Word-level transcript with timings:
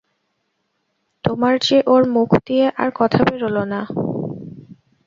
তোমার 1.25 1.53
যে– 1.59 1.85
ওর 1.85 2.03
মুখ 2.15 2.29
দিয়ে 2.47 2.65
আর 2.77 2.89
কথা 2.95 3.19
বেরোল 3.23 3.57
না। 3.63 3.81